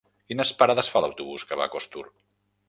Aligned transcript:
Quines 0.31 0.51
parades 0.61 0.89
fa 0.93 1.01
l'autobús 1.05 1.45
que 1.51 1.61
va 1.61 1.69
a 1.69 1.73
Costur? 1.77 2.07